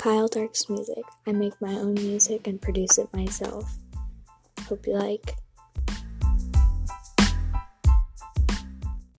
Kyle 0.00 0.28
Darks 0.28 0.70
Music. 0.70 1.04
I 1.26 1.32
make 1.32 1.60
my 1.60 1.74
own 1.74 1.92
music 1.92 2.46
and 2.46 2.58
produce 2.58 2.96
it 2.96 3.12
myself. 3.12 3.76
Hope 4.66 4.86
you 4.86 4.94
like. 4.94 5.36